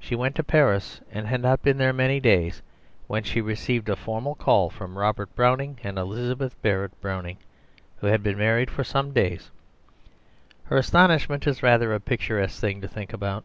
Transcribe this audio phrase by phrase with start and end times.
[0.00, 2.62] She went to Paris, and had not been there many days,
[3.06, 7.36] when she received a formal call from Robert Browning and Elizabeth Barrett Browning,
[7.98, 9.50] who had been married for some days.
[10.64, 13.44] Her astonishment is rather a picturesque thing to think about.